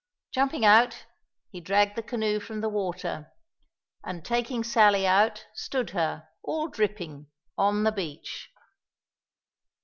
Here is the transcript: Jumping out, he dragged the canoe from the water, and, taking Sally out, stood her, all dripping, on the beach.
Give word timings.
Jumping 0.31 0.65
out, 0.65 1.05
he 1.51 1.61
dragged 1.61 1.95
the 1.95 2.01
canoe 2.01 2.39
from 2.39 2.59
the 2.61 2.69
water, 2.69 3.31
and, 4.03 4.25
taking 4.25 4.63
Sally 4.63 5.05
out, 5.05 5.45
stood 5.53 5.91
her, 5.91 6.27
all 6.41 6.69
dripping, 6.69 7.27
on 7.55 7.83
the 7.83 7.91
beach. 7.91 8.49